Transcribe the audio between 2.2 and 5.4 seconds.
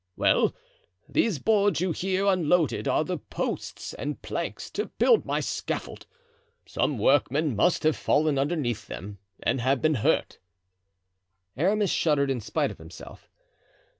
unloaded are the posts and planks to build